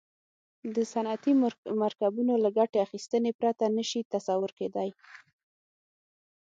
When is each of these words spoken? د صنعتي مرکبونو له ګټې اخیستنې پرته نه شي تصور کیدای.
د 0.75 0.77
صنعتي 0.91 1.33
مرکبونو 1.83 2.33
له 2.43 2.49
ګټې 2.57 2.77
اخیستنې 2.87 3.31
پرته 3.39 3.65
نه 3.77 3.83
شي 3.89 4.01
تصور 4.13 4.51
کیدای. 4.59 4.89